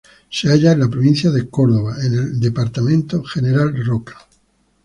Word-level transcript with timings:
Se 0.31 0.49
halla 0.51 0.71
en 0.71 0.79
la 0.79 0.89
provincia 0.89 1.29
de 1.29 1.47
Córdoba 1.47 1.97
en 2.03 2.15
el 2.15 2.39
Departamento 2.39 3.23
General 3.23 3.71
Roca. 3.85 4.17